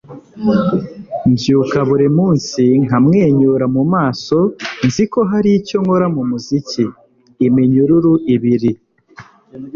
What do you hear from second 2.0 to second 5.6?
munsi nkamwenyura mu maso nzi ko hari